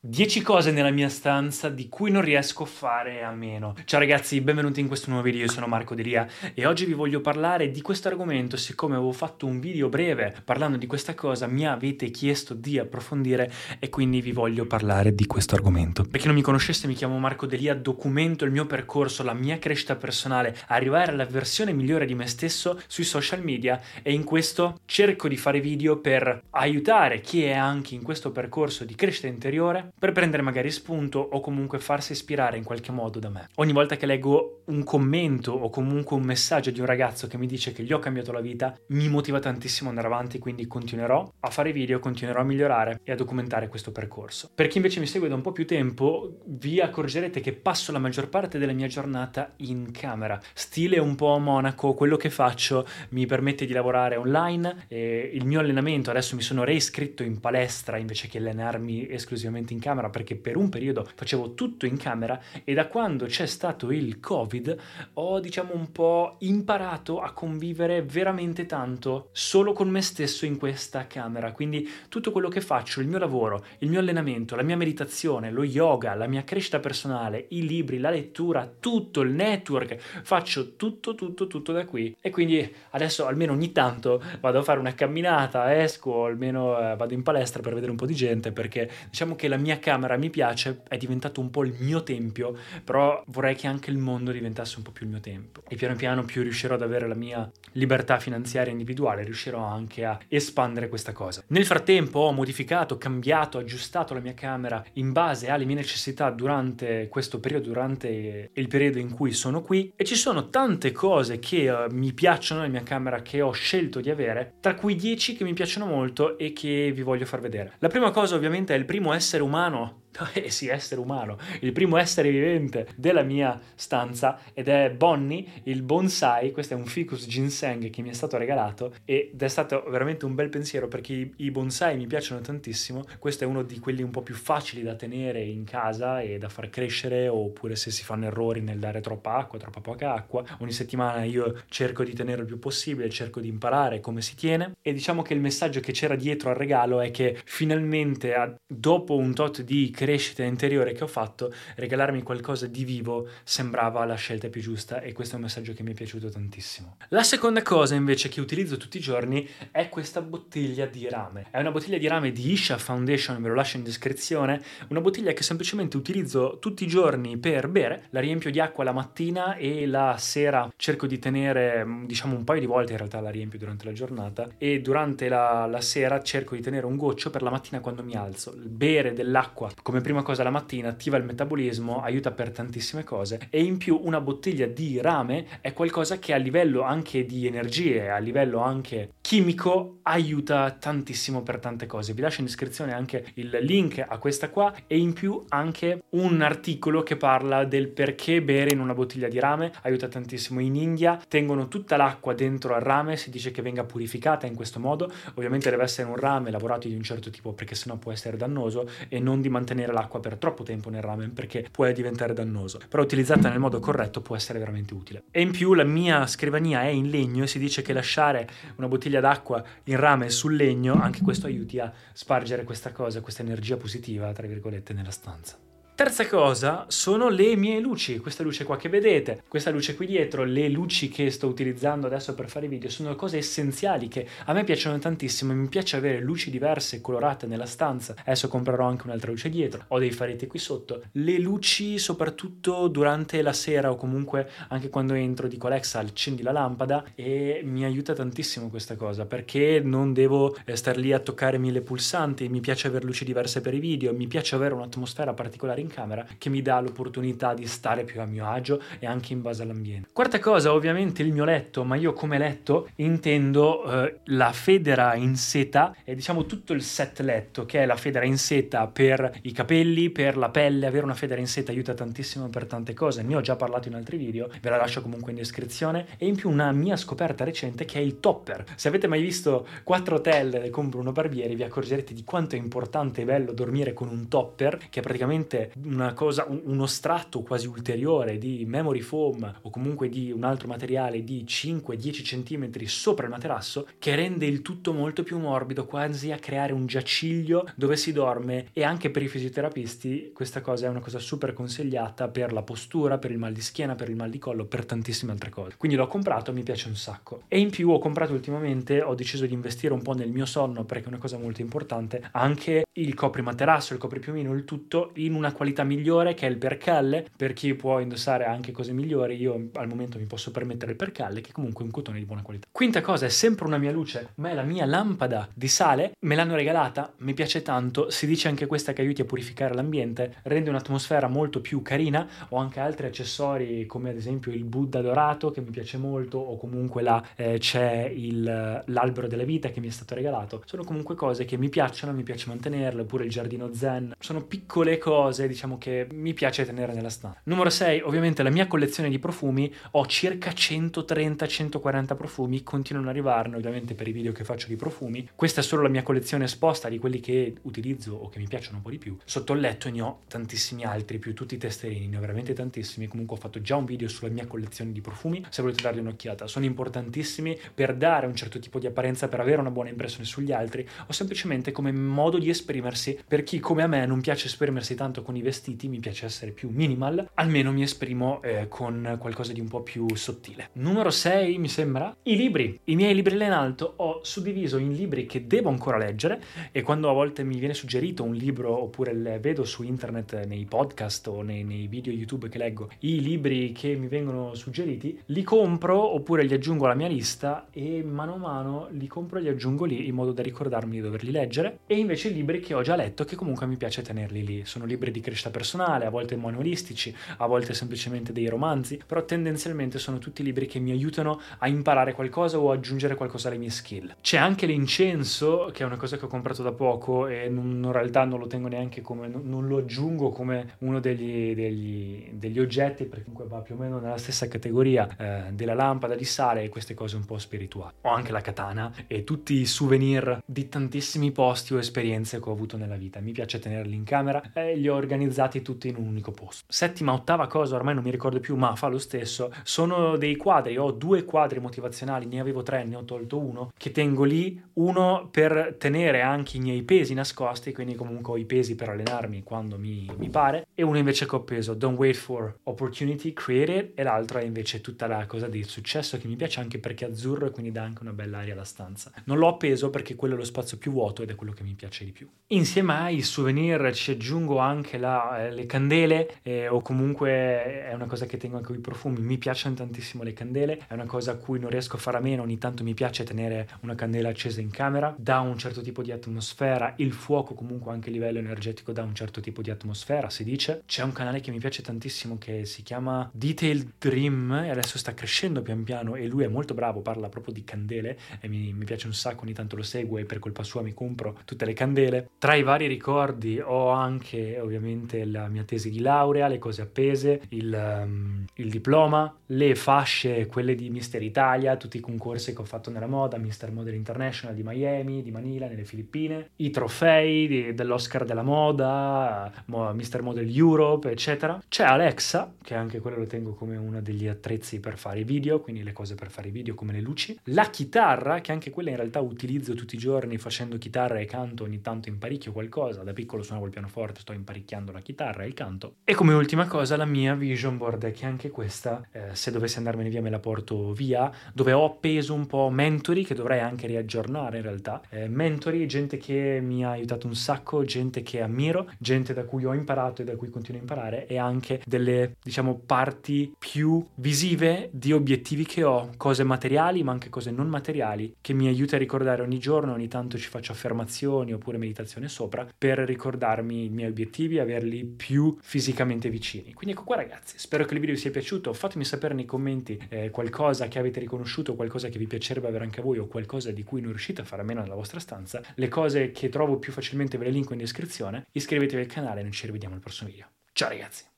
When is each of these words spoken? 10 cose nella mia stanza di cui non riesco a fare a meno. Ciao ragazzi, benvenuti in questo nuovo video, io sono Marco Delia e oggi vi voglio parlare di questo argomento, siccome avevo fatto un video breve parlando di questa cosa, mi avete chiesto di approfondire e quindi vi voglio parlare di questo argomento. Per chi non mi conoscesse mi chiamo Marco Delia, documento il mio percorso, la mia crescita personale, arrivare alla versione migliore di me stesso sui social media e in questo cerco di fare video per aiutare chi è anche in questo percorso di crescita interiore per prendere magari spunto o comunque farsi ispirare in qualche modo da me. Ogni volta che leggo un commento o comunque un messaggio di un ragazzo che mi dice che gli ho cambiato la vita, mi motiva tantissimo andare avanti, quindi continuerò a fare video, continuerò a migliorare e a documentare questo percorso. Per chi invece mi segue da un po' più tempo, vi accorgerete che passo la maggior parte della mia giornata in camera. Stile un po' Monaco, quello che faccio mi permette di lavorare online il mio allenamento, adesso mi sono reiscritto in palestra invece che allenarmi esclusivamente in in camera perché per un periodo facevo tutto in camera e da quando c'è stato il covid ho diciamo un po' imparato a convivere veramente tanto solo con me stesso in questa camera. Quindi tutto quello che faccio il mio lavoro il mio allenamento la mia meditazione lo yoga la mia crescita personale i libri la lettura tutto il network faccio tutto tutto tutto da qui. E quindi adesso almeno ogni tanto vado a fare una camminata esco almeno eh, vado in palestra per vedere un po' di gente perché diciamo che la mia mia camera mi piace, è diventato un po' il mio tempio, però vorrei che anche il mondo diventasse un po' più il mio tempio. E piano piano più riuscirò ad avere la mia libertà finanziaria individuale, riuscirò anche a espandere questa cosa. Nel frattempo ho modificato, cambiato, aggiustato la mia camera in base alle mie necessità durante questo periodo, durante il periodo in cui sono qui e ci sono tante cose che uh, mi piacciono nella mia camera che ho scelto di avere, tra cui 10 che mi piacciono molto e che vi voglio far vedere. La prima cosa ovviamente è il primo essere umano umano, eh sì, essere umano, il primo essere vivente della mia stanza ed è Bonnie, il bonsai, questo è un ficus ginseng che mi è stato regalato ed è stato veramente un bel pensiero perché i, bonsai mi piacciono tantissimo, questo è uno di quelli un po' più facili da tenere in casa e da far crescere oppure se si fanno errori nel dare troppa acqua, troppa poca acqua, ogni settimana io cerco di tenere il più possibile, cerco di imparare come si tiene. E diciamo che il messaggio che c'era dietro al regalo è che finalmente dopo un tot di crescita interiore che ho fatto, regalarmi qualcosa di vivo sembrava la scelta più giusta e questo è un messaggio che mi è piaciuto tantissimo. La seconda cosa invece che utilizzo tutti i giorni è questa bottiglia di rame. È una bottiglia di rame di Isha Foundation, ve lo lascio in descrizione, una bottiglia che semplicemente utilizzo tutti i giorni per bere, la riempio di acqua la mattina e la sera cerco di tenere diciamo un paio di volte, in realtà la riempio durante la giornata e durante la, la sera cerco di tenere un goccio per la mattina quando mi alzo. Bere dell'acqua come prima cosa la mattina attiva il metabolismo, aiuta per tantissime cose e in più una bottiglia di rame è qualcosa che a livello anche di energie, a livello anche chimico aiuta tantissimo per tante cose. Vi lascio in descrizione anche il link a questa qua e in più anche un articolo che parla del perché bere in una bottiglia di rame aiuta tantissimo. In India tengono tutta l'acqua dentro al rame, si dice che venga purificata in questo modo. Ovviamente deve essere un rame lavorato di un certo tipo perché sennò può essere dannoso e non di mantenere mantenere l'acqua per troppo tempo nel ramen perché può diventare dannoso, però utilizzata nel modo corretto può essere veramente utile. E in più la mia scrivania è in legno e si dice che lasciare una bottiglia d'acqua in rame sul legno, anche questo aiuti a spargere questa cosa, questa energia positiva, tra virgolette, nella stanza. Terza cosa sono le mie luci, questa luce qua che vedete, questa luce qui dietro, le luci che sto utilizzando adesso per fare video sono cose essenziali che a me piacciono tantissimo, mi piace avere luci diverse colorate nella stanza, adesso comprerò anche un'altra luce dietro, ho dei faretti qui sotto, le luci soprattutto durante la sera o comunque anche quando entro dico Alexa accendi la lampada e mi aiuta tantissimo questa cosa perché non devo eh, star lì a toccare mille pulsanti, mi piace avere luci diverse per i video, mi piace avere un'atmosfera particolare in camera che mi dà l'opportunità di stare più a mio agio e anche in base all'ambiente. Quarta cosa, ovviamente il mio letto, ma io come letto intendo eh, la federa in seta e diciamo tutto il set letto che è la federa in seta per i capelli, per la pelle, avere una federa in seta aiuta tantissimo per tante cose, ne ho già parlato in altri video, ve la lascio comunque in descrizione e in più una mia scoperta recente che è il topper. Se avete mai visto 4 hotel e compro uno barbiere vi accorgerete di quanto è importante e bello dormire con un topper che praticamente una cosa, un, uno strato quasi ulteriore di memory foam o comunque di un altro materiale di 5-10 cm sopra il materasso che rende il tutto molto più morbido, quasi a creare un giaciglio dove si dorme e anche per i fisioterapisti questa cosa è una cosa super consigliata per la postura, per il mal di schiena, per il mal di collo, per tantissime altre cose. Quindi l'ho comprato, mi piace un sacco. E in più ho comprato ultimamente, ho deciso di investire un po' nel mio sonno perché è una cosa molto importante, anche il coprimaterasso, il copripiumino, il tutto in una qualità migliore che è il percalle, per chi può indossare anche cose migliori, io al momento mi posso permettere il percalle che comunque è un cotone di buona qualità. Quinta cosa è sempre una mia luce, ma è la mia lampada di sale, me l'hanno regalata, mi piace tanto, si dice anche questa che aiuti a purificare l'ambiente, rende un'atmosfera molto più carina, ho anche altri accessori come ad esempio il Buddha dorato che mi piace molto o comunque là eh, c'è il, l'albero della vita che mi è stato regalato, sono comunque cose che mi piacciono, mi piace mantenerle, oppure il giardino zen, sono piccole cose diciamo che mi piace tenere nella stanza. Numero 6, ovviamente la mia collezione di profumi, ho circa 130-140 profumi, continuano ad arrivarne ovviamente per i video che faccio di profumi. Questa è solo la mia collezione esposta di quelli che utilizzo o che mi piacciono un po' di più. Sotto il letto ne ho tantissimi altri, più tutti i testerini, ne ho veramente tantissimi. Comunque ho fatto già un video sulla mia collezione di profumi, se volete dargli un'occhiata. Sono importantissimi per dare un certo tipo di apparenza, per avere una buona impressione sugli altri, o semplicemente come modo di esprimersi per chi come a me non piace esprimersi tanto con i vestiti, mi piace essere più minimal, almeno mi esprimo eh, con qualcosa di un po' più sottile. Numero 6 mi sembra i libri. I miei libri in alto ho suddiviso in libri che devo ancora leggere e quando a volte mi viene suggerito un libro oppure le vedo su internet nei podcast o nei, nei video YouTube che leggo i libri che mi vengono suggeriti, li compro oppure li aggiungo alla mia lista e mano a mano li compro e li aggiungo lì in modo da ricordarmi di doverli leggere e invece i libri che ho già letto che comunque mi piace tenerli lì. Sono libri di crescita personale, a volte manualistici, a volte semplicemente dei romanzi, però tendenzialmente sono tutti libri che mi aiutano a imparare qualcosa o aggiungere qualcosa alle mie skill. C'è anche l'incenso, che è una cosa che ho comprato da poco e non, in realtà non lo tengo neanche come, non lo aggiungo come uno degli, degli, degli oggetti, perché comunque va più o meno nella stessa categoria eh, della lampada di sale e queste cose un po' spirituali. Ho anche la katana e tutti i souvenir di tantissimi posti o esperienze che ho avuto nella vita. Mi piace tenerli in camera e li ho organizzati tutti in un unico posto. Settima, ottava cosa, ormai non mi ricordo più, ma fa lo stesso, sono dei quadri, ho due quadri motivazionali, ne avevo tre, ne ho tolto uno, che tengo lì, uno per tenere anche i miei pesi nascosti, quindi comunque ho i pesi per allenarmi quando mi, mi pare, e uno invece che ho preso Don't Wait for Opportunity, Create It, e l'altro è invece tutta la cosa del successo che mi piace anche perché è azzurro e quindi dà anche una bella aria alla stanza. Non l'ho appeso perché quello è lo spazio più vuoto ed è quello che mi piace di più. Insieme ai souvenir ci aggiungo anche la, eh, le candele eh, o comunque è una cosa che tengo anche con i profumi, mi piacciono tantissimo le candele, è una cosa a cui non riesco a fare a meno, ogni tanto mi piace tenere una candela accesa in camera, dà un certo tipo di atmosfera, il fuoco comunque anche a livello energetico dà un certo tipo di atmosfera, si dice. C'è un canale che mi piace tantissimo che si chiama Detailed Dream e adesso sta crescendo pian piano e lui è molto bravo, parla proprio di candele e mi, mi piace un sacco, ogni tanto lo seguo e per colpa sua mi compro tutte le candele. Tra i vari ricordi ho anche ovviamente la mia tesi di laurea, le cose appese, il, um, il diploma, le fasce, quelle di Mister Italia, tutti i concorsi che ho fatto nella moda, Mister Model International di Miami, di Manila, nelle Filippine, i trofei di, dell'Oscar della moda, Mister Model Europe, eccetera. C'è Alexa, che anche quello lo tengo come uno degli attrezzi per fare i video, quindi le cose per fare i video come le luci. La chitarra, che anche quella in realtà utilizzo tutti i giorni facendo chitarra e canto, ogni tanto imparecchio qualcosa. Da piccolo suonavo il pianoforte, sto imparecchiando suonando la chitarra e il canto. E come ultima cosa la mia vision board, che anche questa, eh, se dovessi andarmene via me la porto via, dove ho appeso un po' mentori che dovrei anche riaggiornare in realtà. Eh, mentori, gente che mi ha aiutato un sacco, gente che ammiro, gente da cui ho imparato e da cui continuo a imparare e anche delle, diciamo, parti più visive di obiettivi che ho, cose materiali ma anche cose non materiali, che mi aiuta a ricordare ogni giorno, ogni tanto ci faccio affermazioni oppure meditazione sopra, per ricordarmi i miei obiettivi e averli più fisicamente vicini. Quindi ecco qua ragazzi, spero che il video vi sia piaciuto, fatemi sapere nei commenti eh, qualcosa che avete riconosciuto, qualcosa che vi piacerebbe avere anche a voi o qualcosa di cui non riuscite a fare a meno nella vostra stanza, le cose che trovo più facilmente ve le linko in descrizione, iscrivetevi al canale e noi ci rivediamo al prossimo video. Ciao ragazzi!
10 0.00 0.42
cose 0.42 0.70
nella 0.70 0.92
mia 0.92 1.08
stanza 1.08 1.68
di 1.68 1.88
cui 1.88 2.12
non 2.12 2.22
riesco 2.22 2.62
a 2.62 2.66
fare 2.66 3.24
a 3.24 3.32
meno. 3.32 3.74
Ciao 3.84 3.98
ragazzi, 3.98 4.40
benvenuti 4.40 4.78
in 4.78 4.86
questo 4.86 5.10
nuovo 5.10 5.24
video, 5.24 5.40
io 5.40 5.50
sono 5.50 5.66
Marco 5.66 5.96
Delia 5.96 6.24
e 6.54 6.66
oggi 6.66 6.84
vi 6.84 6.92
voglio 6.92 7.20
parlare 7.20 7.72
di 7.72 7.82
questo 7.82 8.06
argomento, 8.06 8.56
siccome 8.56 8.94
avevo 8.94 9.10
fatto 9.10 9.46
un 9.46 9.58
video 9.58 9.88
breve 9.88 10.36
parlando 10.44 10.76
di 10.76 10.86
questa 10.86 11.14
cosa, 11.14 11.48
mi 11.48 11.66
avete 11.66 12.10
chiesto 12.10 12.54
di 12.54 12.78
approfondire 12.78 13.52
e 13.80 13.88
quindi 13.88 14.20
vi 14.20 14.30
voglio 14.30 14.66
parlare 14.66 15.16
di 15.16 15.26
questo 15.26 15.56
argomento. 15.56 16.04
Per 16.04 16.20
chi 16.20 16.26
non 16.26 16.36
mi 16.36 16.42
conoscesse 16.42 16.86
mi 16.86 16.94
chiamo 16.94 17.18
Marco 17.18 17.46
Delia, 17.46 17.74
documento 17.74 18.44
il 18.44 18.52
mio 18.52 18.66
percorso, 18.66 19.24
la 19.24 19.34
mia 19.34 19.58
crescita 19.58 19.96
personale, 19.96 20.56
arrivare 20.68 21.10
alla 21.10 21.26
versione 21.26 21.72
migliore 21.72 22.06
di 22.06 22.14
me 22.14 22.28
stesso 22.28 22.80
sui 22.86 23.02
social 23.02 23.42
media 23.42 23.80
e 24.04 24.12
in 24.12 24.22
questo 24.22 24.78
cerco 24.86 25.26
di 25.26 25.36
fare 25.36 25.60
video 25.60 25.98
per 25.98 26.44
aiutare 26.50 27.20
chi 27.20 27.42
è 27.42 27.54
anche 27.54 27.96
in 27.96 28.04
questo 28.04 28.30
percorso 28.30 28.84
di 28.84 28.94
crescita 28.94 29.26
interiore 29.26 29.86
per 29.98 30.12
prendere 30.12 30.42
magari 30.42 30.70
spunto 30.70 31.18
o 31.18 31.40
comunque 31.40 31.78
farsi 31.78 32.12
ispirare 32.12 32.56
in 32.56 32.64
qualche 32.64 32.92
modo 32.92 33.18
da 33.18 33.28
me. 33.28 33.48
Ogni 33.56 33.72
volta 33.72 33.96
che 33.96 34.06
leggo 34.06 34.62
un 34.66 34.84
commento 34.84 35.52
o 35.52 35.70
comunque 35.70 36.16
un 36.16 36.22
messaggio 36.22 36.70
di 36.70 36.80
un 36.80 36.86
ragazzo 36.86 37.26
che 37.26 37.38
mi 37.38 37.46
dice 37.46 37.72
che 37.72 37.82
gli 37.82 37.92
ho 37.92 37.98
cambiato 37.98 38.32
la 38.32 38.40
vita, 38.40 38.76
mi 38.88 39.08
motiva 39.08 39.38
tantissimo 39.38 39.88
andare 39.88 40.06
avanti, 40.06 40.38
quindi 40.38 40.66
continuerò 40.66 41.32
a 41.40 41.50
fare 41.50 41.72
video, 41.72 41.98
continuerò 42.00 42.40
a 42.40 42.44
migliorare 42.44 43.00
e 43.02 43.12
a 43.12 43.16
documentare 43.16 43.68
questo 43.68 43.92
percorso. 43.92 44.50
Per 44.54 44.66
chi 44.66 44.76
invece 44.76 45.00
mi 45.00 45.06
segue 45.06 45.28
da 45.28 45.34
un 45.34 45.40
po' 45.40 45.52
più 45.52 45.66
tempo, 45.66 46.38
vi 46.46 46.80
accorgerete 46.80 47.40
che 47.40 47.52
passo 47.52 47.92
la 47.92 47.98
maggior 47.98 48.28
parte 48.28 48.58
della 48.58 48.72
mia 48.72 48.86
giornata 48.86 49.52
in 49.58 49.90
camera. 49.90 50.40
Stile 50.52 50.98
un 50.98 51.14
po' 51.14 51.38
Monaco, 51.38 51.94
quello 51.94 52.16
che 52.16 52.30
faccio 52.30 52.86
mi 53.10 53.26
permette 53.26 53.66
di 53.66 53.72
lavorare 53.72 54.16
online 54.16 54.86
il 54.88 55.44
mio 55.44 55.60
allenamento, 55.60 56.10
adesso 56.10 56.36
mi 56.36 56.42
sono 56.42 56.64
reiscritto 56.64 57.22
in 57.22 57.40
palestra 57.40 57.96
invece 57.96 58.28
che 58.28 58.38
allenarmi 58.38 59.10
esclusivamente 59.10 59.72
in 59.72 59.77
in 59.78 59.84
camera 59.84 60.10
perché 60.10 60.34
per 60.34 60.56
un 60.56 60.68
periodo 60.68 61.08
facevo 61.14 61.54
tutto 61.54 61.86
in 61.86 61.96
camera 61.96 62.40
e 62.64 62.74
da 62.74 62.88
quando 62.88 63.26
c'è 63.26 63.46
stato 63.46 63.90
il 63.92 64.18
covid 64.18 64.76
ho 65.14 65.38
diciamo 65.38 65.74
un 65.74 65.92
po' 65.92 66.36
imparato 66.40 67.20
a 67.20 67.32
convivere 67.32 68.02
veramente 68.02 68.66
tanto 68.66 69.28
solo 69.32 69.72
con 69.72 69.88
me 69.88 70.02
stesso 70.02 70.44
in 70.44 70.58
questa 70.58 71.06
camera. 71.06 71.52
Quindi 71.52 71.88
tutto 72.08 72.32
quello 72.32 72.48
che 72.48 72.60
faccio 72.60 73.00
il 73.00 73.06
mio 73.06 73.18
lavoro 73.18 73.64
il 73.78 73.88
mio 73.88 74.00
allenamento 74.00 74.56
la 74.56 74.62
mia 74.62 74.76
meditazione 74.76 75.50
lo 75.50 75.62
yoga 75.62 76.14
la 76.14 76.26
mia 76.26 76.42
crescita 76.42 76.80
personale 76.80 77.46
i 77.50 77.66
libri 77.66 77.98
la 77.98 78.10
lettura 78.10 78.70
tutto 78.80 79.20
il 79.20 79.30
network 79.30 79.96
faccio 80.22 80.74
tutto 80.76 81.14
tutto 81.14 81.46
tutto 81.46 81.72
da 81.72 81.84
qui. 81.84 82.16
E 82.20 82.30
quindi 82.30 82.74
adesso 82.90 83.26
almeno 83.26 83.52
ogni 83.52 83.70
tanto 83.72 84.20
vado 84.40 84.58
a 84.58 84.62
fare 84.62 84.80
una 84.80 84.94
camminata 84.94 85.76
esco 85.80 86.24
almeno 86.24 86.78
eh, 86.78 86.96
vado 86.96 87.14
in 87.14 87.22
palestra 87.22 87.62
per 87.62 87.74
vedere 87.74 87.90
un 87.90 87.96
po' 87.96 88.06
di 88.06 88.14
gente 88.14 88.52
perché 88.52 88.90
diciamo 89.10 89.36
che 89.36 89.48
la 89.48 89.56
mia 89.56 89.67
mia 89.68 89.78
camera 89.78 90.16
mi 90.16 90.30
piace, 90.30 90.80
è 90.88 90.96
diventato 90.96 91.42
un 91.42 91.50
po' 91.50 91.62
il 91.62 91.74
mio 91.78 92.02
tempio, 92.02 92.56
però 92.82 93.22
vorrei 93.26 93.54
che 93.54 93.66
anche 93.66 93.90
il 93.90 93.98
mondo 93.98 94.32
diventasse 94.32 94.78
un 94.78 94.82
po' 94.82 94.92
più 94.92 95.04
il 95.04 95.12
mio 95.12 95.20
tempio. 95.20 95.62
E 95.68 95.76
piano 95.76 95.94
piano 95.94 96.24
più 96.24 96.42
riuscirò 96.42 96.74
ad 96.74 96.80
avere 96.80 97.06
la 97.06 97.14
mia 97.14 97.50
libertà 97.72 98.18
finanziaria 98.18 98.72
individuale, 98.72 99.24
riuscirò 99.24 99.62
anche 99.62 100.06
a 100.06 100.18
espandere 100.28 100.88
questa 100.88 101.12
cosa. 101.12 101.42
Nel 101.48 101.66
frattempo 101.66 102.20
ho 102.20 102.32
modificato, 102.32 102.96
cambiato, 102.96 103.58
aggiustato 103.58 104.14
la 104.14 104.20
mia 104.20 104.32
camera 104.32 104.82
in 104.94 105.12
base 105.12 105.50
alle 105.50 105.66
mie 105.66 105.76
necessità 105.76 106.30
durante 106.30 107.08
questo 107.08 107.38
periodo, 107.38 107.68
durante 107.68 108.50
il 108.50 108.68
periodo 108.68 108.98
in 108.98 109.12
cui 109.12 109.32
sono 109.32 109.60
qui 109.60 109.92
e 109.94 110.04
ci 110.04 110.14
sono 110.14 110.48
tante 110.48 110.92
cose 110.92 111.38
che 111.38 111.68
uh, 111.68 111.92
mi 111.94 112.14
piacciono 112.14 112.60
nella 112.60 112.72
mia 112.72 112.82
camera 112.82 113.20
che 113.20 113.42
ho 113.42 113.52
scelto 113.52 114.00
di 114.00 114.08
avere, 114.08 114.54
tra 114.60 114.74
cui 114.74 114.96
10 114.96 115.36
che 115.36 115.44
mi 115.44 115.52
piacciono 115.52 115.84
molto 115.84 116.38
e 116.38 116.54
che 116.54 116.90
vi 116.94 117.02
voglio 117.02 117.26
far 117.26 117.40
vedere. 117.40 117.74
La 117.80 117.88
prima 117.88 118.10
cosa 118.10 118.34
ovviamente 118.34 118.74
è 118.74 118.78
il 118.78 118.86
primo 118.86 119.12
essere 119.12 119.42
umano 119.42 119.56
umano, 119.58 119.90
eh 120.32 120.50
sì, 120.50 120.68
essere 120.68 121.00
umano, 121.00 121.38
il 121.60 121.72
primo 121.72 121.96
essere 121.96 122.30
vivente 122.30 122.88
della 122.96 123.22
mia 123.22 123.58
stanza 123.74 124.40
ed 124.52 124.68
è 124.68 124.90
Bonnie, 124.90 125.44
il 125.64 125.82
bonsai, 125.82 126.50
questo 126.52 126.74
è 126.74 126.76
un 126.76 126.86
ficus 126.86 127.26
ginseng 127.26 127.90
che 127.90 128.02
mi 128.02 128.10
è 128.10 128.12
stato 128.12 128.36
regalato 128.36 128.94
ed 129.04 129.40
è 129.40 129.48
stato 129.48 129.84
veramente 129.88 130.24
un 130.24 130.34
bel 130.34 130.48
pensiero 130.48 130.88
perché 130.88 131.30
i, 131.36 131.50
bonsai 131.50 131.96
mi 131.96 132.06
piacciono 132.06 132.40
tantissimo, 132.40 133.04
questo 133.18 133.44
è 133.44 133.46
uno 133.46 133.62
di 133.62 133.78
quelli 133.78 134.02
un 134.02 134.10
po' 134.10 134.22
più 134.22 134.34
facili 134.34 134.82
da 134.82 134.94
tenere 134.94 135.42
in 135.42 135.64
casa 135.64 136.20
e 136.20 136.38
da 136.38 136.48
far 136.48 136.70
crescere 136.70 137.28
oppure 137.28 137.76
se 137.76 137.90
si 137.90 138.02
fanno 138.02 138.26
errori 138.26 138.60
nel 138.60 138.78
dare 138.78 139.00
troppa 139.00 139.36
acqua, 139.36 139.58
troppa 139.58 139.80
poca 139.80 140.14
acqua, 140.14 140.44
ogni 140.58 140.72
settimana 140.72 141.24
io 141.24 141.62
cerco 141.68 142.02
di 142.02 142.12
tenere 142.12 142.40
il 142.40 142.46
più 142.46 142.58
possibile, 142.58 143.08
cerco 143.08 143.40
di 143.40 143.48
imparare 143.48 144.00
come 144.00 144.22
si 144.22 144.34
tiene. 144.34 144.76
E 144.82 144.92
diciamo 144.92 145.22
che 145.22 145.34
il 145.34 145.40
messaggio 145.40 145.80
che 145.80 145.92
c'era 145.92 146.16
dietro 146.16 146.50
al 146.50 146.56
regalo 146.56 147.00
è 147.00 147.10
che 147.10 147.38
finalmente 147.44 148.56
dopo 148.66 149.16
un 149.16 149.34
tot 149.34 149.62
di 149.62 149.90
crescita 149.90 150.07
interiore 150.12 150.92
che 150.92 151.04
ho 151.04 151.08
fatto, 151.08 151.52
regalarmi 151.76 152.22
qualcosa 152.22 152.66
di 152.66 152.84
vivo 152.84 153.28
sembrava 153.44 154.04
la 154.04 154.14
scelta 154.14 154.48
più 154.48 154.60
giusta 154.60 155.00
e 155.00 155.12
questo 155.12 155.34
è 155.34 155.36
un 155.36 155.44
messaggio 155.44 155.72
che 155.72 155.82
mi 155.82 155.92
è 155.92 155.94
piaciuto 155.94 156.28
tantissimo. 156.28 156.96
La 157.08 157.22
seconda 157.22 157.62
cosa 157.62 157.94
invece 157.94 158.28
che 158.28 158.40
utilizzo 158.40 158.76
tutti 158.76 158.98
i 158.98 159.00
giorni 159.00 159.48
è 159.70 159.88
questa 159.88 160.20
bottiglia 160.20 160.86
di 160.86 161.08
rame. 161.08 161.46
È 161.50 161.58
una 161.60 161.70
bottiglia 161.70 161.98
di 161.98 162.06
rame 162.06 162.32
di 162.32 162.52
Isha 162.52 162.78
Foundation, 162.78 163.40
ve 163.40 163.48
lo 163.48 163.54
lascio 163.54 163.76
in 163.76 163.84
descrizione, 163.84 164.62
una 164.88 165.00
bottiglia 165.00 165.32
che 165.32 165.42
semplicemente 165.42 165.96
utilizzo 165.96 166.58
tutti 166.60 166.84
i 166.84 166.86
giorni 166.86 167.36
per 167.38 167.68
bere, 167.68 168.06
la 168.10 168.20
riempio 168.20 168.50
di 168.50 168.60
acqua 168.60 168.84
la 168.84 168.92
mattina 168.92 169.56
e 169.56 169.86
la 169.86 170.16
sera 170.18 170.70
cerco 170.76 171.06
di 171.06 171.18
tenere 171.18 171.86
diciamo 172.04 172.36
un 172.36 172.44
paio 172.44 172.60
di 172.60 172.66
volte, 172.66 172.92
in 172.92 172.98
realtà 172.98 173.20
la 173.20 173.30
riempio 173.30 173.58
durante 173.58 173.84
la 173.84 173.92
giornata 173.92 174.48
e 174.58 174.80
durante 174.80 175.28
la, 175.28 175.66
la 175.66 175.80
sera 175.80 176.22
cerco 176.22 176.54
di 176.54 176.60
tenere 176.60 176.86
un 176.86 176.96
goccio 176.96 177.30
per 177.30 177.42
la 177.42 177.50
mattina 177.50 177.80
quando 177.80 178.02
mi 178.02 178.14
alzo. 178.14 178.54
Bere 178.56 179.12
dell'acqua 179.12 179.70
come 179.82 179.97
prima 180.00 180.22
cosa 180.22 180.42
la 180.42 180.50
mattina 180.50 180.88
attiva 180.88 181.16
il 181.16 181.24
metabolismo, 181.24 182.02
aiuta 182.02 182.30
per 182.30 182.50
tantissime 182.50 183.04
cose 183.04 183.48
e 183.50 183.62
in 183.62 183.78
più 183.78 183.98
una 184.02 184.20
bottiglia 184.20 184.66
di 184.66 185.00
rame 185.00 185.46
è 185.60 185.72
qualcosa 185.72 186.18
che 186.18 186.32
a 186.32 186.36
livello 186.36 186.82
anche 186.82 187.24
di 187.24 187.46
energie, 187.46 188.10
a 188.10 188.18
livello 188.18 188.60
anche 188.60 189.12
chimico 189.20 189.98
aiuta 190.02 190.70
tantissimo 190.70 191.42
per 191.42 191.58
tante 191.58 191.86
cose. 191.86 192.14
Vi 192.14 192.22
lascio 192.22 192.40
in 192.40 192.46
descrizione 192.46 192.92
anche 192.92 193.26
il 193.34 193.58
link 193.60 194.04
a 194.06 194.18
questa 194.18 194.48
qua 194.48 194.74
e 194.86 194.96
in 194.96 195.12
più 195.12 195.44
anche 195.48 196.04
un 196.10 196.40
articolo 196.40 197.02
che 197.02 197.16
parla 197.16 197.64
del 197.64 197.88
perché 197.88 198.42
bere 198.42 198.70
in 198.70 198.80
una 198.80 198.94
bottiglia 198.94 199.28
di 199.28 199.38
rame 199.38 199.72
aiuta 199.82 200.08
tantissimo. 200.08 200.60
In 200.60 200.76
India 200.76 201.20
tengono 201.28 201.68
tutta 201.68 201.96
l'acqua 201.96 202.34
dentro 202.34 202.74
al 202.74 202.80
rame, 202.80 203.16
si 203.16 203.30
dice 203.30 203.50
che 203.50 203.62
venga 203.62 203.84
purificata 203.84 204.46
in 204.46 204.54
questo 204.54 204.80
modo. 204.80 205.10
Ovviamente 205.34 205.70
deve 205.70 205.82
essere 205.82 206.08
un 206.08 206.16
rame 206.16 206.50
lavorato 206.50 206.88
di 206.88 206.94
un 206.94 207.02
certo 207.02 207.30
tipo 207.30 207.52
perché 207.52 207.74
sennò 207.74 207.96
può 207.96 208.12
essere 208.12 208.36
dannoso 208.36 208.88
e 209.08 209.18
non 209.20 209.40
di 209.40 209.48
mantenere 209.48 209.77
mantenere 209.78 209.92
l'acqua 209.92 210.20
per 210.20 210.36
troppo 210.36 210.62
tempo 210.64 210.90
nel 210.90 211.02
ramen 211.02 211.32
perché 211.32 211.66
può 211.70 211.90
diventare 211.90 212.34
dannoso, 212.34 212.80
però 212.88 213.02
utilizzata 213.02 213.48
nel 213.48 213.58
modo 213.58 213.78
corretto 213.78 214.20
può 214.20 214.34
essere 214.34 214.58
veramente 214.58 214.94
utile. 214.94 215.24
E 215.30 215.40
in 215.40 215.52
più 215.52 215.74
la 215.74 215.84
mia 215.84 216.26
scrivania 216.26 216.82
è 216.82 216.88
in 216.88 217.08
legno 217.08 217.44
e 217.44 217.46
si 217.46 217.58
dice 217.58 217.82
che 217.82 217.92
lasciare 217.92 218.48
una 218.76 218.88
bottiglia 218.88 219.20
d'acqua 219.20 219.62
in 219.84 219.96
rame 219.96 220.30
sul 220.30 220.56
legno, 220.56 220.94
anche 220.94 221.22
questo 221.22 221.46
aiuti 221.46 221.78
a 221.78 221.92
spargere 222.12 222.64
questa 222.64 222.92
cosa, 222.92 223.20
questa 223.20 223.42
energia 223.42 223.76
positiva, 223.76 224.32
tra 224.32 224.46
virgolette, 224.46 224.92
nella 224.92 225.10
stanza. 225.10 225.67
Terza 225.98 226.28
cosa 226.28 226.84
sono 226.86 227.28
le 227.28 227.56
mie 227.56 227.80
luci, 227.80 228.18
questa 228.18 228.44
luce 228.44 228.62
qua 228.62 228.76
che 228.76 228.88
vedete, 228.88 229.42
questa 229.48 229.70
luce 229.70 229.96
qui 229.96 230.06
dietro, 230.06 230.44
le 230.44 230.68
luci 230.68 231.08
che 231.08 231.28
sto 231.28 231.48
utilizzando 231.48 232.06
adesso 232.06 232.36
per 232.36 232.48
fare 232.48 232.68
video 232.68 232.88
sono 232.88 233.16
cose 233.16 233.38
essenziali 233.38 234.06
che 234.06 234.24
a 234.44 234.52
me 234.52 234.62
piacciono 234.62 234.96
tantissimo, 235.00 235.52
mi 235.52 235.66
piace 235.66 235.96
avere 235.96 236.20
luci 236.20 236.50
diverse 236.50 237.00
colorate 237.00 237.48
nella 237.48 237.66
stanza, 237.66 238.14
adesso 238.16 238.46
comprerò 238.46 238.86
anche 238.86 239.08
un'altra 239.08 239.32
luce 239.32 239.48
dietro, 239.48 239.86
ho 239.88 239.98
dei 239.98 240.12
faretti 240.12 240.46
qui 240.46 240.60
sotto, 240.60 241.02
le 241.10 241.36
luci 241.40 241.98
soprattutto 241.98 242.86
durante 242.86 243.42
la 243.42 243.52
sera 243.52 243.90
o 243.90 243.96
comunque 243.96 244.48
anche 244.68 244.90
quando 244.90 245.14
entro 245.14 245.48
dico 245.48 245.66
Alexa 245.66 245.98
accendi 245.98 246.42
la 246.42 246.52
lampada 246.52 247.06
e 247.16 247.62
mi 247.64 247.84
aiuta 247.84 248.14
tantissimo 248.14 248.68
questa 248.68 248.94
cosa 248.94 249.26
perché 249.26 249.80
non 249.82 250.12
devo 250.12 250.56
eh, 250.64 250.76
star 250.76 250.96
lì 250.96 251.12
a 251.12 251.18
toccare 251.18 251.58
mille 251.58 251.80
pulsanti, 251.80 252.48
mi 252.48 252.60
piace 252.60 252.86
avere 252.86 253.04
luci 253.04 253.24
diverse 253.24 253.60
per 253.60 253.74
i 253.74 253.80
video, 253.80 254.14
mi 254.14 254.28
piace 254.28 254.54
avere 254.54 254.74
un'atmosfera 254.74 255.34
particolare 255.34 255.80
in 255.80 255.86
camera 255.88 256.26
che 256.38 256.48
mi 256.48 256.62
dà 256.62 256.80
l'opportunità 256.80 257.54
di 257.54 257.66
stare 257.66 258.04
più 258.04 258.20
a 258.20 258.24
mio 258.26 258.46
agio 258.48 258.80
e 258.98 259.06
anche 259.06 259.32
in 259.32 259.42
base 259.42 259.62
all'ambiente. 259.62 260.08
Quarta 260.12 260.38
cosa, 260.38 260.72
ovviamente 260.72 261.22
il 261.22 261.32
mio 261.32 261.44
letto, 261.44 261.84
ma 261.84 261.96
io 261.96 262.12
come 262.12 262.38
letto 262.38 262.88
intendo 262.96 263.84
eh, 263.84 264.20
la 264.24 264.52
federa 264.52 265.14
in 265.14 265.36
seta 265.36 265.94
e 266.04 266.14
diciamo 266.14 266.46
tutto 266.46 266.72
il 266.72 266.82
set 266.82 267.20
letto 267.20 267.64
che 267.64 267.82
è 267.82 267.86
la 267.86 267.96
federa 267.96 268.24
in 268.24 268.38
seta 268.38 268.86
per 268.86 269.38
i 269.42 269.52
capelli, 269.52 270.10
per 270.10 270.36
la 270.36 270.50
pelle, 270.50 270.86
avere 270.86 271.04
una 271.04 271.14
federa 271.14 271.40
in 271.40 271.46
seta 271.46 271.72
aiuta 271.72 271.94
tantissimo 271.94 272.48
per 272.48 272.66
tante 272.66 272.94
cose, 272.94 273.22
ne 273.22 273.36
ho 273.36 273.40
già 273.40 273.56
parlato 273.56 273.88
in 273.88 273.94
altri 273.94 274.16
video, 274.16 274.48
ve 274.60 274.70
la 274.70 274.76
lascio 274.76 275.02
comunque 275.02 275.32
in 275.32 275.38
descrizione 275.38 276.06
e 276.16 276.26
in 276.26 276.36
più 276.36 276.50
una 276.50 276.72
mia 276.72 276.96
scoperta 276.96 277.44
recente 277.44 277.84
che 277.84 277.98
è 277.98 278.02
il 278.02 278.20
topper. 278.20 278.64
Se 278.74 278.88
avete 278.88 279.06
mai 279.06 279.22
visto 279.22 279.66
4 279.84 280.16
hotel 280.16 280.54
e 280.54 280.70
compro 280.70 281.00
uno 281.00 281.12
barbiere 281.12 281.54
vi 281.54 281.62
accorgerete 281.62 282.14
di 282.14 282.24
quanto 282.24 282.54
è 282.54 282.58
importante 282.58 283.22
e 283.22 283.24
bello 283.24 283.52
dormire 283.52 283.92
con 283.92 284.08
un 284.08 284.28
topper 284.28 284.78
che 284.90 285.00
praticamente 285.00 285.70
una 285.84 286.12
cosa, 286.12 286.46
un, 286.48 286.60
uno 286.64 286.86
strato 286.86 287.42
quasi 287.42 287.66
ulteriore 287.66 288.38
di 288.38 288.64
memory 288.66 289.00
foam 289.00 289.60
o 289.62 289.70
comunque 289.70 290.08
di 290.08 290.30
un 290.30 290.44
altro 290.44 290.68
materiale 290.68 291.24
di 291.24 291.44
5-10 291.46 292.22
cm 292.22 292.84
sopra 292.84 293.26
il 293.26 293.32
materasso 293.32 293.86
che 293.98 294.14
rende 294.14 294.46
il 294.46 294.62
tutto 294.62 294.92
molto 294.92 295.22
più 295.22 295.38
morbido, 295.38 295.86
quasi 295.86 296.32
a 296.32 296.38
creare 296.38 296.72
un 296.72 296.86
giaciglio 296.86 297.68
dove 297.74 297.96
si 297.96 298.12
dorme 298.12 298.66
e 298.72 298.84
anche 298.84 299.10
per 299.10 299.22
i 299.22 299.28
fisioterapisti 299.28 300.32
questa 300.34 300.60
cosa 300.60 300.86
è 300.86 300.88
una 300.88 301.00
cosa 301.00 301.18
super 301.18 301.52
consigliata 301.52 302.28
per 302.28 302.52
la 302.52 302.62
postura, 302.62 303.18
per 303.18 303.30
il 303.30 303.38
mal 303.38 303.52
di 303.52 303.60
schiena, 303.60 303.94
per 303.94 304.08
il 304.08 304.16
mal 304.16 304.30
di 304.30 304.38
collo, 304.38 304.64
per 304.64 304.84
tantissime 304.84 305.32
altre 305.32 305.50
cose. 305.50 305.74
Quindi 305.76 305.96
l'ho 305.96 306.06
comprato, 306.06 306.52
mi 306.52 306.62
piace 306.62 306.88
un 306.88 306.96
sacco. 306.96 307.42
E 307.48 307.58
in 307.58 307.70
più 307.70 307.90
ho 307.90 307.98
comprato 307.98 308.32
ultimamente, 308.32 309.02
ho 309.02 309.14
deciso 309.14 309.46
di 309.46 309.54
investire 309.54 309.92
un 309.92 310.02
po' 310.02 310.14
nel 310.14 310.30
mio 310.30 310.46
sonno 310.46 310.84
perché 310.84 311.06
è 311.06 311.08
una 311.08 311.18
cosa 311.18 311.38
molto 311.38 311.60
importante, 311.60 312.28
anche 312.32 312.84
il 312.92 313.14
coprimaterasso, 313.14 313.92
il 313.92 313.98
copripiumino, 313.98 314.52
il 314.52 314.64
tutto 314.64 315.10
in 315.14 315.34
una 315.34 315.52
qualità 315.52 315.67
migliore 315.84 316.34
che 316.34 316.46
è 316.46 316.50
il 316.50 316.58
percalle, 316.58 317.26
per 317.36 317.52
chi 317.52 317.74
può 317.74 318.00
indossare 318.00 318.44
anche 318.44 318.72
cose 318.72 318.92
migliori, 318.92 319.36
io 319.36 319.68
al 319.74 319.88
momento 319.88 320.18
mi 320.18 320.26
posso 320.26 320.50
permettere 320.50 320.92
il 320.92 320.96
percalle 320.96 321.40
che 321.40 321.52
comunque 321.52 321.82
è 321.82 321.86
un 321.86 321.92
cotone 321.92 322.18
di 322.18 322.24
buona 322.24 322.42
qualità. 322.42 322.66
Quinta 322.70 323.00
cosa 323.00 323.26
è 323.26 323.28
sempre 323.28 323.66
una 323.66 323.78
mia 323.78 323.92
luce, 323.92 324.30
ma 324.36 324.50
è 324.50 324.54
la 324.54 324.62
mia 324.62 324.86
lampada 324.86 325.48
di 325.52 325.68
sale, 325.68 326.12
me 326.20 326.34
l'hanno 326.34 326.54
regalata, 326.54 327.12
mi 327.18 327.34
piace 327.34 327.62
tanto, 327.62 328.10
si 328.10 328.26
dice 328.26 328.48
anche 328.48 328.66
questa 328.66 328.92
che 328.92 329.02
aiuti 329.02 329.22
a 329.22 329.24
purificare 329.24 329.74
l'ambiente, 329.74 330.36
rende 330.44 330.70
un'atmosfera 330.70 331.28
molto 331.28 331.60
più 331.60 331.82
carina, 331.82 332.26
ho 332.48 332.56
anche 332.56 332.80
altri 332.80 333.06
accessori 333.06 333.86
come 333.86 334.10
ad 334.10 334.16
esempio 334.16 334.52
il 334.52 334.64
Buddha 334.64 335.00
dorato 335.00 335.50
che 335.50 335.60
mi 335.60 335.70
piace 335.70 335.98
molto 335.98 336.38
o 336.38 336.56
comunque 336.56 337.02
là 337.02 337.22
eh, 337.36 337.58
c'è 337.58 338.10
il, 338.14 338.82
l'albero 338.86 339.26
della 339.26 339.44
vita 339.44 339.70
che 339.70 339.80
mi 339.80 339.88
è 339.88 339.90
stato 339.90 340.14
regalato, 340.14 340.62
sono 340.64 340.84
comunque 340.84 341.14
cose 341.14 341.44
che 341.44 341.56
mi 341.56 341.68
piacciono, 341.68 342.12
mi 342.12 342.22
piace 342.22 342.48
mantenerle, 342.48 343.02
oppure 343.02 343.24
il 343.24 343.30
giardino 343.30 343.72
zen, 343.72 344.14
sono 344.18 344.42
piccole 344.42 344.98
cose 344.98 345.46
diciamo 345.46 345.57
che 345.78 346.06
mi 346.12 346.34
piace 346.34 346.64
tenere 346.64 346.92
nella 346.92 347.08
stanza. 347.10 347.40
Numero 347.44 347.70
6, 347.70 348.02
ovviamente 348.02 348.42
la 348.42 348.50
mia 348.50 348.66
collezione 348.66 349.08
di 349.08 349.18
profumi, 349.18 349.72
ho 349.92 350.06
circa 350.06 350.50
130-140 350.50 352.16
profumi, 352.16 352.62
continuano 352.62 353.08
ad 353.08 353.14
arrivarne 353.14 353.56
ovviamente 353.56 353.94
per 353.94 354.06
i 354.06 354.12
video 354.12 354.32
che 354.32 354.44
faccio 354.44 354.68
di 354.68 354.76
profumi. 354.76 355.28
Questa 355.34 355.60
è 355.60 355.64
solo 355.64 355.82
la 355.82 355.88
mia 355.88 356.02
collezione 356.02 356.44
esposta 356.44 356.88
di 356.88 356.98
quelli 356.98 357.20
che 357.20 357.54
utilizzo 357.62 358.14
o 358.14 358.28
che 358.28 358.38
mi 358.38 358.46
piacciono 358.46 358.76
un 358.76 358.82
po' 358.82 358.90
di 358.90 358.98
più. 358.98 359.16
Sotto 359.24 359.52
il 359.52 359.60
letto 359.60 359.90
ne 359.90 360.00
ho 360.00 360.20
tantissimi 360.28 360.84
altri, 360.84 361.18
più 361.18 361.34
tutti 361.34 361.54
i 361.54 361.58
testerini, 361.58 362.06
ne 362.06 362.16
ho 362.16 362.20
veramente 362.20 362.52
tantissimi. 362.52 363.08
Comunque 363.08 363.36
ho 363.36 363.40
fatto 363.40 363.60
già 363.60 363.76
un 363.76 363.84
video 363.84 364.08
sulla 364.08 364.30
mia 364.30 364.46
collezione 364.46 364.92
di 364.92 365.00
profumi, 365.00 365.44
se 365.48 365.62
volete 365.62 365.82
dargli 365.82 365.98
un'occhiata. 365.98 366.46
Sono 366.46 366.64
importantissimi 366.64 367.58
per 367.74 367.94
dare 367.96 368.26
un 368.26 368.34
certo 368.34 368.58
tipo 368.58 368.78
di 368.78 368.86
apparenza, 368.86 369.28
per 369.28 369.40
avere 369.40 369.60
una 369.60 369.70
buona 369.70 369.90
impressione 369.90 370.24
sugli 370.24 370.52
altri, 370.52 370.86
o 371.06 371.12
semplicemente 371.12 371.72
come 371.72 371.92
modo 371.92 372.38
di 372.38 372.48
esprimersi 372.48 373.18
per 373.26 373.42
chi 373.42 373.58
come 373.58 373.82
a 373.82 373.86
me 373.86 374.06
non 374.06 374.20
piace 374.20 374.46
esprimersi 374.46 374.94
tanto 374.94 375.22
con 375.22 375.36
i 375.36 375.37
vestiti, 375.42 375.88
mi 375.88 375.98
piace 375.98 376.26
essere 376.26 376.50
più 376.50 376.70
minimal, 376.70 377.30
almeno 377.34 377.72
mi 377.72 377.82
esprimo 377.82 378.42
eh, 378.42 378.66
con 378.68 379.16
qualcosa 379.18 379.52
di 379.52 379.60
un 379.60 379.68
po' 379.68 379.82
più 379.82 380.14
sottile. 380.14 380.70
Numero 380.74 381.10
6 381.10 381.58
mi 381.58 381.68
sembra 381.68 382.14
i 382.22 382.36
libri. 382.36 382.78
I 382.84 382.96
miei 382.96 383.14
libri 383.14 383.34
in 383.34 383.52
alto 383.52 383.94
ho 383.96 384.20
suddiviso 384.22 384.78
in 384.78 384.92
libri 384.92 385.26
che 385.26 385.46
devo 385.46 385.68
ancora 385.68 385.96
leggere 385.96 386.42
e 386.72 386.82
quando 386.82 387.08
a 387.08 387.12
volte 387.12 387.44
mi 387.44 387.58
viene 387.58 387.74
suggerito 387.74 388.24
un 388.24 388.34
libro 388.34 388.76
oppure 388.82 389.14
le 389.14 389.38
vedo 389.38 389.64
su 389.64 389.82
internet 389.82 390.44
nei 390.44 390.64
podcast 390.64 391.28
o 391.28 391.42
nei, 391.42 391.64
nei 391.64 391.86
video 391.86 392.12
YouTube 392.12 392.48
che 392.48 392.58
leggo 392.58 392.90
i 393.00 393.20
libri 393.20 393.72
che 393.72 393.94
mi 393.94 394.08
vengono 394.08 394.54
suggeriti, 394.54 395.20
li 395.26 395.42
compro 395.42 396.14
oppure 396.14 396.44
li 396.44 396.54
aggiungo 396.54 396.84
alla 396.84 396.94
mia 396.94 397.08
lista 397.08 397.68
e 397.70 398.02
mano 398.02 398.34
a 398.34 398.38
mano 398.38 398.88
li 398.90 399.06
compro 399.06 399.38
e 399.38 399.42
li 399.42 399.48
aggiungo 399.48 399.84
lì 399.84 400.06
in 400.06 400.14
modo 400.14 400.32
da 400.32 400.42
ricordarmi 400.42 400.96
di 400.96 401.00
doverli 401.00 401.30
leggere 401.30 401.80
e 401.86 401.96
invece 401.96 402.28
i 402.28 402.34
libri 402.34 402.60
che 402.60 402.74
ho 402.74 402.82
già 402.82 402.96
letto 402.96 403.24
che 403.24 403.36
comunque 403.36 403.66
mi 403.66 403.76
piace 403.76 404.02
tenerli 404.02 404.44
lì. 404.44 404.64
Sono 404.64 404.84
libri 404.84 405.10
di 405.10 405.20
crescita 405.28 405.50
personale, 405.50 406.06
a 406.06 406.10
volte 406.10 406.36
manualistici, 406.36 407.14
a 407.36 407.46
volte 407.46 407.74
semplicemente 407.74 408.32
dei 408.32 408.48
romanzi, 408.48 409.00
però 409.06 409.24
tendenzialmente 409.24 409.98
sono 409.98 410.18
tutti 410.18 410.42
libri 410.42 410.66
che 410.66 410.78
mi 410.78 410.90
aiutano 410.90 411.40
a 411.58 411.68
imparare 411.68 412.14
qualcosa 412.14 412.58
o 412.58 412.70
aggiungere 412.70 413.14
qualcosa 413.14 413.48
alle 413.48 413.58
mie 413.58 413.70
skill. 413.70 414.16
C'è 414.20 414.38
anche 414.38 414.66
l'incenso, 414.66 415.70
che 415.72 415.82
è 415.82 415.86
una 415.86 415.96
cosa 415.96 416.16
che 416.16 416.24
ho 416.24 416.28
comprato 416.28 416.62
da 416.62 416.72
poco 416.72 417.26
e 417.26 417.48
non, 417.48 417.82
in 417.84 417.92
realtà 417.92 418.24
non 418.24 418.38
lo 418.38 418.46
tengo 418.46 418.68
neanche 418.68 419.00
come, 419.00 419.28
non 419.28 419.66
lo 419.66 419.78
aggiungo 419.78 420.30
come 420.30 420.74
uno 420.78 421.00
degli, 421.00 421.54
degli, 421.54 422.30
degli 422.32 422.58
oggetti, 422.58 423.04
perché 423.04 423.24
comunque 423.24 423.46
va 423.46 423.60
più 423.60 423.74
o 423.74 423.78
meno 423.78 423.98
nella 423.98 424.18
stessa 424.18 424.48
categoria 424.48 425.08
eh, 425.16 425.52
della 425.52 425.74
lampada 425.74 426.14
di 426.14 426.24
sale 426.24 426.62
e 426.62 426.68
queste 426.68 426.94
cose 426.94 427.16
un 427.16 427.24
po' 427.24 427.38
spirituali. 427.38 427.94
Ho 428.02 428.10
anche 428.10 428.32
la 428.32 428.40
katana 428.40 428.92
e 429.06 429.24
tutti 429.24 429.54
i 429.54 429.66
souvenir 429.66 430.42
di 430.44 430.68
tantissimi 430.68 431.30
posti 431.32 431.74
o 431.74 431.78
esperienze 431.78 432.40
che 432.40 432.48
ho 432.48 432.52
avuto 432.52 432.76
nella 432.76 432.96
vita. 432.96 433.20
Mi 433.20 433.32
piace 433.32 433.58
tenerli 433.58 433.94
in 433.94 434.04
camera 434.04 434.42
e 434.52 434.76
li 434.76 434.88
ho 434.88 434.94
organizzati 434.94 435.17
tutti 435.62 435.88
in 435.88 435.96
un 435.96 436.06
unico 436.06 436.30
posto. 436.30 436.64
Settima, 436.68 437.12
ottava 437.12 437.46
cosa, 437.46 437.76
ormai 437.76 437.94
non 437.94 438.04
mi 438.04 438.10
ricordo 438.10 438.40
più, 438.40 438.56
ma 438.56 438.76
fa 438.76 438.88
lo 438.88 438.98
stesso, 438.98 439.52
sono 439.62 440.16
dei 440.16 440.36
quadri, 440.36 440.76
ho 440.76 440.90
due 440.90 441.24
quadri 441.24 441.60
motivazionali, 441.60 442.26
ne 442.26 442.40
avevo 442.40 442.62
tre, 442.62 442.84
ne 442.84 442.96
ho 442.96 443.04
tolto 443.04 443.38
uno, 443.38 443.72
che 443.76 443.90
tengo 443.90 444.24
lì, 444.24 444.62
uno 444.74 445.28
per 445.30 445.76
tenere 445.78 446.22
anche 446.22 446.56
i 446.56 446.60
miei 446.60 446.82
pesi 446.82 447.14
nascosti, 447.14 447.72
quindi 447.72 447.94
comunque 447.94 448.32
ho 448.32 448.36
i 448.36 448.44
pesi 448.44 448.74
per 448.74 448.90
allenarmi 448.90 449.42
quando 449.42 449.78
mi, 449.78 450.10
mi 450.16 450.28
pare, 450.28 450.66
e 450.74 450.82
uno 450.82 450.98
invece 450.98 451.26
che 451.26 451.34
ho 451.34 451.42
preso 451.42 451.74
Don't 451.74 451.98
Wait 451.98 452.16
for 452.16 452.58
Opportunity, 452.64 453.32
Create 453.32 453.72
It, 453.72 453.98
e 453.98 454.02
l'altro 454.02 454.38
è 454.38 454.44
invece 454.44 454.80
tutta 454.80 455.06
la 455.06 455.26
cosa 455.26 455.48
del 455.48 455.64
successo 455.64 456.18
che 456.18 456.28
mi 456.28 456.36
piace 456.36 456.60
anche 456.60 456.78
perché 456.78 457.06
è 457.06 457.10
azzurro 457.10 457.46
e 457.46 457.50
quindi 457.50 457.72
dà 457.72 457.82
anche 457.82 458.02
una 458.02 458.12
bella 458.12 458.38
aria 458.38 458.52
alla 458.54 458.64
stanza. 458.64 459.12
Non 459.24 459.38
l'ho 459.38 459.48
appeso 459.48 459.90
perché 459.90 460.14
quello 460.14 460.34
è 460.34 460.38
lo 460.38 460.44
spazio 460.44 460.78
più 460.78 460.92
vuoto 460.92 461.22
ed 461.22 461.30
è 461.30 461.34
quello 461.34 461.52
che 461.52 461.62
mi 461.62 461.74
piace 461.74 462.04
di 462.04 462.12
più. 462.12 462.28
Insieme 462.48 462.94
ai 462.94 463.22
souvenir 463.22 463.92
ci 463.92 464.12
aggiungo 464.12 464.58
anche 464.58 464.98
la, 464.98 465.07
eh, 465.38 465.52
le 465.52 465.66
candele 465.66 466.36
eh, 466.42 466.68
o 466.68 466.80
comunque 466.80 467.30
è 467.30 467.92
una 467.94 468.06
cosa 468.06 468.26
che 468.26 468.36
tengo 468.36 468.56
anche 468.56 468.68
con 468.68 468.76
i 468.76 468.80
profumi, 468.80 469.20
mi 469.20 469.38
piacciono 469.38 469.74
tantissimo 469.74 470.22
le 470.22 470.32
candele, 470.32 470.84
è 470.86 470.94
una 470.94 471.06
cosa 471.06 471.32
a 471.32 471.36
cui 471.36 471.58
non 471.58 471.70
riesco 471.70 471.96
a 471.96 471.98
fare 471.98 472.16
a 472.16 472.20
meno, 472.20 472.42
ogni 472.42 472.58
tanto 472.58 472.82
mi 472.82 472.94
piace 472.94 473.24
tenere 473.24 473.68
una 473.80 473.94
candela 473.94 474.28
accesa 474.28 474.60
in 474.60 474.70
camera, 474.70 475.14
dà 475.16 475.40
un 475.40 475.58
certo 475.58 475.80
tipo 475.80 476.02
di 476.02 476.12
atmosfera, 476.12 476.94
il 476.96 477.12
fuoco 477.12 477.54
comunque 477.54 477.92
anche 477.92 478.08
a 478.08 478.12
livello 478.12 478.38
energetico 478.38 478.92
dà 478.92 479.02
un 479.02 479.14
certo 479.14 479.40
tipo 479.40 479.62
di 479.62 479.70
atmosfera, 479.70 480.30
si 480.30 480.44
dice. 480.44 480.82
C'è 480.86 481.02
un 481.02 481.12
canale 481.12 481.40
che 481.40 481.50
mi 481.50 481.58
piace 481.58 481.82
tantissimo 481.82 482.38
che 482.38 482.64
si 482.64 482.82
chiama 482.82 483.28
Detailed 483.32 483.92
Dream 483.98 484.52
e 484.64 484.70
adesso 484.70 484.98
sta 484.98 485.14
crescendo 485.14 485.62
pian 485.62 485.84
piano 485.84 486.14
e 486.14 486.26
lui 486.26 486.44
è 486.44 486.48
molto 486.48 486.74
bravo, 486.74 487.00
parla 487.00 487.28
proprio 487.28 487.52
di 487.52 487.64
candele 487.64 488.18
e 488.40 488.48
mi, 488.48 488.72
mi 488.72 488.84
piace 488.84 489.06
un 489.06 489.14
sacco, 489.14 489.44
ogni 489.44 489.52
tanto 489.52 489.76
lo 489.76 489.82
seguo 489.82 490.18
e 490.18 490.24
per 490.24 490.38
colpa 490.38 490.62
sua 490.62 490.82
mi 490.82 490.94
compro 490.94 491.38
tutte 491.44 491.64
le 491.64 491.72
candele. 491.72 492.30
Tra 492.38 492.54
i 492.54 492.62
vari 492.62 492.86
ricordi 492.86 493.60
ho 493.60 493.88
anche 493.90 494.58
ovviamente 494.60 494.97
la 495.24 495.48
mia 495.48 495.64
tesi 495.64 495.90
di 495.90 496.00
laurea, 496.00 496.48
le 496.48 496.58
cose 496.58 496.82
appese, 496.82 497.42
il, 497.50 497.72
um, 497.72 498.44
il 498.54 498.70
diploma, 498.70 499.34
le 499.46 499.74
fasce, 499.74 500.46
quelle 500.46 500.74
di 500.74 500.90
Mister 500.90 501.22
Italia, 501.22 501.76
tutti 501.76 501.96
i 501.96 502.00
concorsi 502.00 502.52
che 502.54 502.60
ho 502.60 502.64
fatto 502.64 502.90
nella 502.90 503.06
moda, 503.06 503.36
Mister 503.38 503.70
Model 503.70 503.94
International 503.94 504.54
di 504.54 504.62
Miami, 504.62 505.22
di 505.22 505.30
Manila, 505.30 505.66
nelle 505.66 505.84
Filippine, 505.84 506.50
i 506.56 506.70
trofei 506.70 507.46
di, 507.46 507.74
dell'Oscar 507.74 508.24
della 508.24 508.42
moda, 508.42 509.52
Mister 509.92 510.22
Model 510.22 510.48
Europe, 510.54 511.10
eccetera. 511.10 511.62
C'è 511.68 511.84
Alexa, 511.84 512.54
che 512.62 512.74
anche 512.74 513.00
quello 513.00 513.18
lo 513.18 513.26
tengo 513.26 513.54
come 513.54 513.76
uno 513.76 514.00
degli 514.00 514.26
attrezzi 514.26 514.80
per 514.80 514.98
fare 514.98 515.20
i 515.20 515.24
video, 515.24 515.60
quindi 515.60 515.82
le 515.82 515.92
cose 515.92 516.14
per 516.14 516.30
fare 516.30 516.48
i 516.48 516.50
video 516.50 516.74
come 516.74 516.92
le 516.92 517.00
luci. 517.00 517.38
La 517.44 517.70
chitarra, 517.70 518.40
che 518.40 518.52
anche 518.52 518.70
quella 518.70 518.90
in 518.90 518.96
realtà 518.96 519.20
utilizzo 519.20 519.74
tutti 519.74 519.94
i 519.94 519.98
giorni 519.98 520.38
facendo 520.38 520.78
chitarra 520.78 521.18
e 521.18 521.24
canto, 521.24 521.64
ogni 521.64 521.80
tanto 521.80 522.08
imparecchio 522.08 522.52
qualcosa. 522.52 523.02
Da 523.02 523.12
piccolo 523.12 523.42
suonavo 523.42 523.66
il 523.66 523.72
pianoforte, 523.72 524.20
sto 524.20 524.32
imparecchiando 524.32 524.87
suonando 524.88 524.92
la 524.92 525.00
chitarra 525.00 525.42
e 525.44 525.46
il 525.46 525.54
canto. 525.54 525.96
E 526.04 526.14
come 526.14 526.34
ultima 526.34 526.66
cosa 526.66 526.96
la 526.96 527.04
mia 527.04 527.34
vision 527.34 527.76
board, 527.76 528.10
che 528.12 528.26
anche 528.26 528.50
questa, 528.50 529.06
eh, 529.12 529.28
se 529.32 529.50
dovessi 529.50 529.78
andarmene 529.78 530.08
via 530.08 530.22
me 530.22 530.30
la 530.30 530.38
porto 530.38 530.92
via, 530.92 531.30
dove 531.52 531.72
ho 531.72 531.84
appeso 531.84 532.34
un 532.34 532.46
po' 532.46 532.70
mentori 532.70 533.24
che 533.24 533.34
dovrei 533.34 533.60
anche 533.60 533.86
riaggiornare 533.86 534.58
in 534.58 534.62
realtà. 534.62 535.02
Eh, 535.10 535.28
mentori, 535.28 535.86
gente 535.86 536.16
che 536.16 536.60
mi 536.62 536.84
ha 536.84 536.90
aiutato 536.90 537.26
un 537.26 537.34
sacco, 537.34 537.84
gente 537.84 538.22
che 538.22 538.40
ammiro, 538.40 538.90
gente 538.98 539.34
da 539.34 539.44
cui 539.44 539.64
ho 539.64 539.74
imparato 539.74 540.22
e 540.22 540.24
da 540.24 540.36
cui 540.36 540.48
continuo 540.48 540.80
a 540.80 540.82
imparare 540.82 541.26
e 541.26 541.38
anche 541.38 541.80
delle, 541.84 542.36
diciamo, 542.42 542.80
parti 542.84 543.54
più 543.58 544.04
visive 544.16 544.88
di 544.92 545.12
obiettivi 545.12 545.64
che 545.64 545.84
ho, 545.84 546.10
cose 546.16 546.44
materiali 546.44 547.02
ma 547.02 547.12
anche 547.12 547.28
cose 547.28 547.50
non 547.50 547.68
materiali, 547.68 548.36
che 548.40 548.52
mi 548.52 548.68
aiuta 548.68 548.96
a 548.96 548.98
ricordare 548.98 549.42
ogni 549.42 549.58
giorno, 549.58 549.92
ogni 549.92 550.08
tanto 550.08 550.38
ci 550.38 550.48
faccio 550.48 550.72
affermazioni 550.72 551.52
oppure 551.52 551.78
meditazione 551.78 552.28
sopra, 552.28 552.66
per 552.76 552.98
ricordarmi 552.98 553.84
i 553.84 553.88
miei 553.88 554.08
obiettivi 554.08 554.56
e 554.56 554.60
averli 554.78 555.04
più 555.04 555.56
fisicamente 555.60 556.30
vicini. 556.30 556.72
Quindi 556.72 556.94
ecco 556.94 557.04
qua 557.04 557.16
ragazzi, 557.16 557.58
spero 557.58 557.84
che 557.84 557.94
il 557.94 558.00
video 558.00 558.14
vi 558.14 558.20
sia 558.20 558.30
piaciuto, 558.30 558.72
fatemi 558.72 559.04
sapere 559.04 559.34
nei 559.34 559.44
commenti 559.44 560.00
eh, 560.08 560.30
qualcosa 560.30 560.88
che 560.88 560.98
avete 560.98 561.20
riconosciuto, 561.20 561.74
qualcosa 561.74 562.08
che 562.08 562.18
vi 562.18 562.26
piacerebbe 562.26 562.68
avere 562.68 562.84
anche 562.84 563.00
a 563.00 563.02
voi 563.02 563.18
o 563.18 563.26
qualcosa 563.26 563.70
di 563.72 563.84
cui 563.84 564.00
non 564.00 564.10
riuscite 564.10 564.40
a 564.40 564.44
fare 564.44 564.62
a 564.62 564.64
meno 564.64 564.80
nella 564.80 564.94
vostra 564.94 565.20
stanza, 565.20 565.60
le 565.74 565.88
cose 565.88 566.30
che 566.30 566.48
trovo 566.48 566.78
più 566.78 566.92
facilmente 566.92 567.36
ve 567.36 567.44
le 567.44 567.50
linko 567.50 567.72
in 567.72 567.80
descrizione, 567.80 568.46
iscrivetevi 568.52 569.02
al 569.02 569.08
canale 569.08 569.40
e 569.40 569.42
noi 569.42 569.52
ci 569.52 569.66
rivediamo 569.66 569.94
al 569.94 570.00
prossimo 570.00 570.30
video. 570.30 570.46
Ciao 570.72 570.88
ragazzi! 570.88 571.37